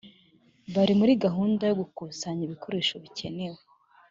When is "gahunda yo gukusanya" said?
1.25-2.41